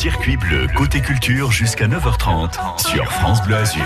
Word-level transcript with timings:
circuit 0.00 0.38
bleu 0.38 0.66
côté 0.74 1.02
culture 1.02 1.52
jusqu'à 1.52 1.86
9h30 1.86 2.80
sur 2.80 3.12
France 3.12 3.42
Bleu 3.42 3.56
Azur. 3.56 3.84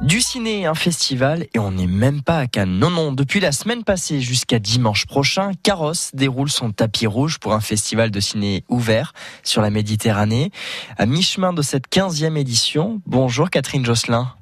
Du 0.00 0.20
ciné, 0.20 0.64
un 0.66 0.76
festival, 0.76 1.48
et 1.54 1.58
on 1.58 1.72
n'est 1.72 1.88
même 1.88 2.22
pas 2.22 2.38
à 2.38 2.46
Cannes. 2.46 2.78
Non, 2.78 2.88
non, 2.88 3.10
depuis 3.10 3.40
la 3.40 3.50
semaine 3.50 3.82
passée 3.82 4.20
jusqu'à 4.20 4.60
dimanche 4.60 5.06
prochain, 5.06 5.50
Carrosse 5.64 6.12
déroule 6.14 6.50
son 6.50 6.70
tapis 6.70 7.08
rouge 7.08 7.40
pour 7.40 7.52
un 7.52 7.60
festival 7.60 8.12
de 8.12 8.20
ciné 8.20 8.62
ouvert 8.68 9.12
sur 9.42 9.60
la 9.60 9.70
Méditerranée. 9.70 10.52
À 10.98 11.06
mi-chemin 11.06 11.52
de 11.52 11.62
cette 11.62 11.88
15e 11.88 12.36
édition, 12.36 13.02
bonjour 13.06 13.50
Catherine 13.50 13.84
Josselin. 13.84 14.34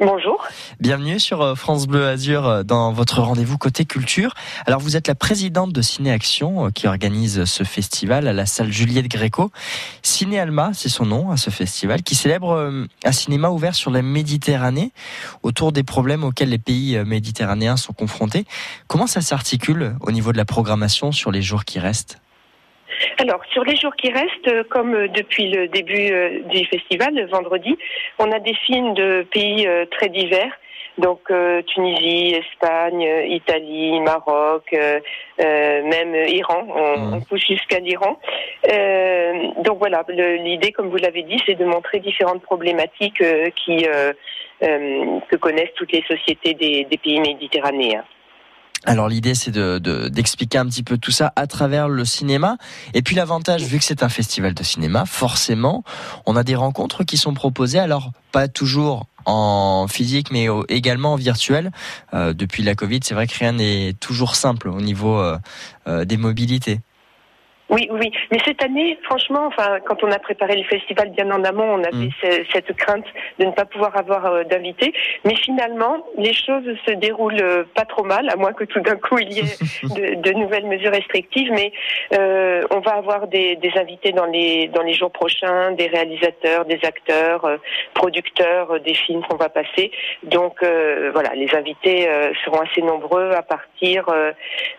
Bonjour. 0.00 0.44
Bienvenue 0.80 1.20
sur 1.20 1.40
euh, 1.40 1.54
France 1.54 1.86
Bleu 1.86 2.08
Azur 2.08 2.48
euh, 2.48 2.62
dans 2.64 2.92
votre 2.92 3.22
rendez-vous 3.22 3.58
côté 3.58 3.84
culture. 3.84 4.34
Alors 4.66 4.80
vous 4.80 4.96
êtes 4.96 5.06
la 5.06 5.14
présidente 5.14 5.72
de 5.72 5.82
Ciné 5.82 6.10
Action 6.10 6.66
euh, 6.66 6.70
qui 6.70 6.88
organise 6.88 7.44
ce 7.44 7.62
festival 7.62 8.26
à 8.26 8.32
la 8.32 8.44
salle 8.44 8.72
Juliette 8.72 9.06
Gréco. 9.06 9.52
Ciné 10.02 10.40
Alma, 10.40 10.72
c'est 10.74 10.88
son 10.88 11.06
nom 11.06 11.30
à 11.30 11.36
ce 11.36 11.50
festival 11.50 12.02
qui 12.02 12.16
célèbre 12.16 12.72
un 13.04 13.12
cinéma 13.12 13.50
ouvert 13.50 13.76
sur 13.76 13.92
la 13.92 14.02
Méditerranée 14.02 14.90
autour 15.44 15.70
des 15.70 15.84
problèmes 15.84 16.24
auxquels 16.24 16.48
les 16.48 16.58
pays 16.58 16.98
méditerranéens 17.04 17.76
sont 17.76 17.92
confrontés. 17.92 18.46
Comment 18.88 19.06
ça 19.06 19.20
s'articule 19.20 19.94
au 20.00 20.10
niveau 20.10 20.32
de 20.32 20.38
la 20.38 20.44
programmation 20.44 21.12
sur 21.12 21.30
les 21.30 21.40
jours 21.40 21.64
qui 21.64 21.78
restent? 21.78 22.18
Alors, 23.18 23.40
sur 23.52 23.64
les 23.64 23.76
jours 23.76 23.94
qui 23.96 24.10
restent, 24.10 24.48
euh, 24.48 24.64
comme 24.68 24.94
euh, 24.94 25.08
depuis 25.08 25.48
le 25.48 25.68
début 25.68 26.10
euh, 26.12 26.40
du 26.50 26.64
festival, 26.66 27.14
le 27.14 27.26
vendredi, 27.26 27.76
on 28.18 28.30
a 28.32 28.38
des 28.40 28.54
films 28.54 28.94
de 28.94 29.26
pays 29.32 29.68
très 29.90 30.08
divers. 30.08 30.52
Donc 30.96 31.22
Tunisie, 31.66 32.36
Espagne, 32.36 33.04
Italie, 33.26 34.00
Maroc, 34.00 34.72
même 35.40 36.14
Iran, 36.28 36.68
on, 36.72 37.16
mmh. 37.16 37.24
pousse 37.24 37.44
jusqu'à 37.44 37.80
l'Iran. 37.80 38.16
donc 39.64 39.78
voilà, 39.78 40.04
l'idée, 40.08 40.70
comme 40.70 40.90
vous 40.90 40.98
l'avez 40.98 41.24
dit, 41.24 41.42
c'est 41.46 41.56
de 41.56 41.64
montrer 41.64 41.98
différentes 41.98 42.42
problématiques 42.42 43.24
qui 43.56 43.88
que 44.60 45.36
connaissent 45.36 45.74
toutes 45.74 45.90
les 45.90 46.04
sociétés 46.06 46.54
des, 46.54 46.84
des 46.84 46.96
pays 46.96 47.18
méditerranéens. 47.18 48.04
Alors 48.86 49.08
l'idée 49.08 49.34
c'est 49.34 49.50
de, 49.50 49.78
d'expliquer 50.08 50.58
un 50.58 50.66
petit 50.66 50.82
peu 50.82 50.98
tout 50.98 51.10
ça 51.10 51.32
à 51.36 51.46
travers 51.46 51.88
le 51.88 52.04
cinéma. 52.04 52.58
Et 52.92 53.02
puis 53.02 53.16
l'avantage, 53.16 53.64
vu 53.64 53.78
que 53.78 53.84
c'est 53.84 54.02
un 54.02 54.08
festival 54.08 54.54
de 54.54 54.62
cinéma, 54.62 55.04
forcément, 55.06 55.84
on 56.26 56.36
a 56.36 56.42
des 56.42 56.54
rencontres 56.54 57.04
qui 57.04 57.16
sont 57.16 57.34
proposées. 57.34 57.78
Alors 57.78 58.12
pas 58.32 58.48
toujours 58.48 59.06
en 59.26 59.86
physique, 59.88 60.30
mais 60.30 60.48
également 60.68 61.14
en 61.14 61.16
virtuel. 61.16 61.70
Euh, 62.12 62.32
depuis 62.32 62.62
la 62.62 62.74
Covid, 62.74 63.00
c'est 63.02 63.14
vrai 63.14 63.26
que 63.26 63.36
rien 63.38 63.52
n'est 63.52 63.94
toujours 63.98 64.34
simple 64.34 64.68
au 64.68 64.80
niveau 64.80 65.18
euh, 65.18 65.38
euh, 65.86 66.04
des 66.04 66.16
mobilités. 66.16 66.80
Oui, 67.70 67.88
oui, 67.90 68.12
mais 68.30 68.38
cette 68.44 68.62
année, 68.62 68.98
franchement, 69.04 69.46
enfin, 69.46 69.78
quand 69.86 70.04
on 70.04 70.10
a 70.10 70.18
préparé 70.18 70.54
le 70.54 70.64
festival 70.64 71.10
bien 71.10 71.30
en 71.30 71.42
amont, 71.44 71.80
on 71.80 71.82
avait 71.82 72.08
mm. 72.08 72.44
cette 72.52 72.76
crainte 72.76 73.06
de 73.38 73.46
ne 73.46 73.52
pas 73.52 73.64
pouvoir 73.64 73.96
avoir 73.96 74.26
euh, 74.26 74.44
d'invités. 74.44 74.92
Mais 75.24 75.34
finalement, 75.36 76.04
les 76.18 76.34
choses 76.34 76.66
se 76.86 76.92
déroulent 76.92 77.40
euh, 77.40 77.64
pas 77.74 77.86
trop 77.86 78.04
mal, 78.04 78.28
à 78.28 78.36
moins 78.36 78.52
que 78.52 78.64
tout 78.64 78.80
d'un 78.80 78.96
coup 78.96 79.18
il 79.18 79.32
y 79.32 79.40
ait 79.40 80.16
de, 80.16 80.32
nouvelles 80.32 80.66
mesures 80.66 80.92
restrictives. 80.92 81.50
Mais 81.52 81.72
euh, 82.12 82.62
on 82.70 82.80
va 82.80 82.96
avoir 82.96 83.28
des, 83.28 83.56
des, 83.56 83.72
invités 83.78 84.12
dans 84.12 84.26
les 84.26 84.68
dans 84.68 84.82
les 84.82 84.92
jours 84.92 85.10
prochains, 85.10 85.72
des 85.72 85.86
réalisateurs, 85.86 86.66
des 86.66 86.80
acteurs, 86.82 87.58
producteurs 87.94 88.78
des 88.80 88.94
films 88.94 89.22
qu'on 89.22 89.36
va 89.36 89.48
passer. 89.48 89.90
Donc 90.22 90.58
voilà, 91.12 91.34
les 91.34 91.52
invités 91.54 92.08
seront 92.44 92.60
assez 92.60 92.82
nombreux 92.82 93.32
à 93.32 93.42
partir 93.42 94.06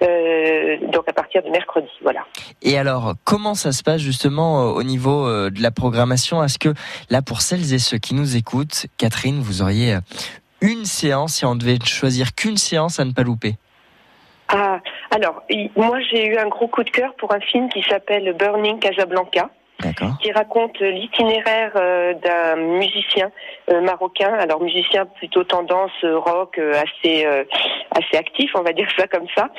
donc 0.02 1.08
à 1.08 1.14
partir 1.14 1.44
de 1.44 1.50
mercredi. 1.50 1.90
Voilà. 2.02 2.26
Et 2.62 2.75
alors, 2.78 3.14
comment 3.24 3.54
ça 3.54 3.72
se 3.72 3.84
passe 3.84 4.02
justement 4.02 4.62
euh, 4.62 4.72
au 4.74 4.84
niveau 4.84 5.28
euh, 5.28 5.50
de 5.50 5.62
la 5.62 5.72
programmation? 5.72 6.44
Est-ce 6.44 6.60
que 6.60 6.74
là, 7.10 7.22
pour 7.22 7.42
celles 7.42 7.74
et 7.74 7.80
ceux 7.80 7.98
qui 7.98 8.16
nous 8.16 8.36
écoutent, 8.36 8.88
Catherine, 8.98 9.40
vous 9.40 9.62
auriez 9.62 9.96
euh, 9.96 10.00
une 10.62 10.86
séance 10.86 11.44
et 11.44 11.46
on 11.46 11.56
devait 11.56 11.78
choisir 11.84 12.34
qu'une 12.36 12.58
séance 12.58 13.00
à 13.00 13.06
ne 13.06 13.12
pas 13.12 13.24
louper? 13.24 13.56
Ah, 14.48 14.80
alors, 15.12 15.42
moi 15.76 16.00
j'ai 16.12 16.28
eu 16.28 16.38
un 16.38 16.48
gros 16.48 16.68
coup 16.68 16.84
de 16.84 16.90
cœur 16.90 17.16
pour 17.16 17.34
un 17.34 17.40
film 17.40 17.68
qui 17.70 17.82
s'appelle 17.82 18.36
Burning 18.38 18.80
Casablanca 18.80 19.50
qui 20.22 20.32
raconte 20.32 20.80
l'itinéraire 20.80 21.72
euh, 21.76 22.14
d'un 22.14 22.56
musicien 22.56 23.32
euh, 23.70 23.82
marocain, 23.82 24.34
alors 24.34 24.62
musicien 24.62 25.06
plutôt 25.06 25.44
tendance 25.44 25.92
euh, 26.04 26.18
rock 26.18 26.60
assez 26.60 27.26
assez 27.92 28.18
actif, 28.18 28.52
on 28.56 28.62
va 28.62 28.74
dire 28.74 28.90
ça 28.98 29.08
comme 29.08 29.28
ça, 29.36 29.50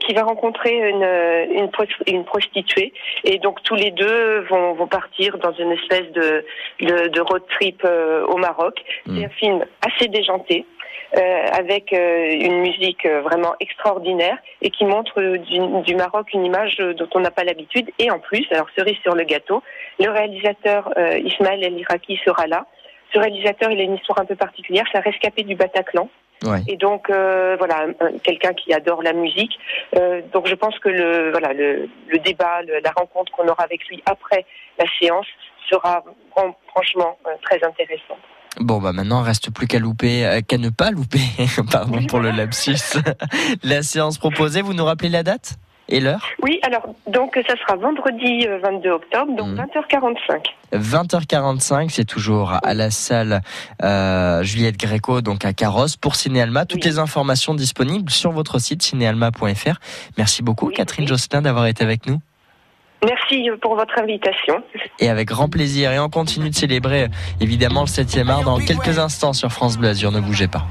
qui 0.00 0.14
va 0.14 0.22
rencontrer 0.22 0.88
une, 0.88 1.70
une, 2.06 2.24
prostituée 2.24 2.92
et 3.24 3.38
donc 3.38 3.62
tous 3.62 3.74
les 3.74 3.90
deux 3.90 4.40
vont, 4.48 4.74
vont 4.74 4.86
partir 4.86 5.36
dans 5.38 5.52
une 5.52 5.72
espèce 5.72 6.10
de, 6.12 6.44
de, 6.80 7.20
road 7.20 7.42
trip 7.48 7.86
au 8.28 8.36
Maroc. 8.36 8.82
C'est 9.06 9.12
hmm. 9.12 9.24
un 9.24 9.28
film 9.28 9.64
assez 9.82 10.08
déjanté. 10.08 10.66
Euh, 11.16 11.46
avec 11.52 11.92
euh, 11.92 12.30
une 12.32 12.62
musique 12.62 13.06
euh, 13.06 13.22
vraiment 13.22 13.54
extraordinaire 13.60 14.36
et 14.60 14.70
qui 14.70 14.84
montre 14.84 15.22
du, 15.36 15.82
du 15.82 15.94
Maroc 15.94 16.32
une 16.34 16.44
image 16.44 16.78
dont 16.78 17.08
on 17.14 17.20
n'a 17.20 17.30
pas 17.30 17.44
l'habitude. 17.44 17.90
Et 18.00 18.10
en 18.10 18.18
plus, 18.18 18.44
alors 18.50 18.66
cerise 18.76 18.98
sur 19.02 19.14
le 19.14 19.22
gâteau, 19.22 19.62
le 20.00 20.10
réalisateur 20.10 20.92
Ismaël 20.98 21.62
El 21.62 21.78
Iraki 21.78 22.18
sera 22.24 22.46
là. 22.48 22.66
Ce 23.14 23.18
réalisateur, 23.20 23.70
il 23.70 23.80
a 23.80 23.84
une 23.84 23.94
histoire 23.94 24.18
un 24.18 24.24
peu 24.24 24.34
particulière. 24.34 24.84
C'est 24.90 24.98
un 24.98 25.02
rescapé 25.02 25.44
du 25.44 25.54
Bataclan. 25.54 26.08
Ouais. 26.44 26.58
Et 26.68 26.76
donc 26.76 27.08
voilà, 27.08 27.86
quelqu'un 28.24 28.52
qui 28.52 28.74
adore 28.74 29.02
la 29.02 29.12
musique. 29.12 29.58
donc 30.32 30.48
je 30.48 30.54
pense 30.54 30.78
que 30.80 30.88
le 30.88 31.30
voilà 31.30 31.52
le, 31.52 31.88
le 32.08 32.18
débat, 32.18 32.62
la 32.62 32.90
rencontre 32.90 33.32
qu'on 33.32 33.48
aura 33.48 33.62
avec 33.62 33.86
lui 33.86 34.02
après 34.06 34.44
la 34.78 34.84
séance 35.00 35.26
sera 35.70 36.02
franchement 36.74 37.16
très 37.42 37.62
intéressante. 37.64 38.18
Bon 38.60 38.80
bah 38.80 38.92
maintenant 38.92 39.22
reste 39.22 39.50
plus 39.50 39.66
qu'à 39.66 39.78
louper, 39.78 40.26
euh, 40.26 40.40
qu'à 40.40 40.56
ne 40.56 40.70
pas 40.70 40.90
louper, 40.90 41.20
pardon 41.70 42.04
pour 42.06 42.20
le 42.20 42.30
lapsus. 42.30 42.98
la 43.62 43.82
séance 43.82 44.18
proposée, 44.18 44.62
vous 44.62 44.72
nous 44.72 44.84
rappelez 44.84 45.10
la 45.10 45.22
date 45.22 45.58
et 45.88 46.00
l'heure 46.00 46.26
Oui, 46.42 46.58
alors 46.62 46.94
donc 47.06 47.38
ça 47.46 47.54
sera 47.56 47.76
vendredi 47.76 48.46
22 48.62 48.88
euh, 48.88 48.94
octobre, 48.94 49.36
donc 49.36 49.58
20h45. 49.58 50.42
Mmh. 50.72 50.78
20h45, 50.78 51.90
c'est 51.90 52.04
toujours 52.04 52.54
à 52.62 52.74
la 52.74 52.90
salle 52.90 53.42
euh, 53.82 54.42
Juliette 54.42 54.78
Gréco, 54.78 55.20
donc 55.20 55.44
à 55.44 55.52
Carrosse, 55.52 55.96
pour 55.96 56.16
Cinéalma. 56.16 56.64
Toutes 56.64 56.84
les 56.84 56.98
informations 56.98 57.54
disponibles 57.54 58.10
sur 58.10 58.32
votre 58.32 58.58
site 58.58 58.82
cinéalma.fr. 58.82 59.78
Merci 60.16 60.42
beaucoup 60.42 60.68
Catherine 60.68 61.06
Jocelyn 61.06 61.42
d'avoir 61.42 61.66
été 61.66 61.84
avec 61.84 62.06
nous. 62.06 62.20
Merci 63.04 63.48
pour 63.60 63.76
votre 63.76 63.98
invitation. 63.98 64.62
Et 64.98 65.08
avec 65.08 65.28
grand 65.28 65.48
plaisir. 65.48 65.92
Et 65.92 65.98
on 65.98 66.08
continue 66.08 66.50
de 66.50 66.54
célébrer 66.54 67.08
évidemment 67.40 67.82
le 67.82 67.86
7e 67.86 68.28
art 68.28 68.42
dans 68.42 68.58
quelques 68.58 68.98
instants 68.98 69.32
sur 69.32 69.50
France 69.52 69.78
Bleu 69.78 69.88
Azur. 69.88 70.12
Ne 70.12 70.20
bougez 70.20 70.48
pas. 70.48 70.66